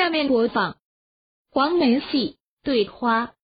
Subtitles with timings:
[0.00, 0.78] 下面播放
[1.50, 3.34] 黄梅戏对花。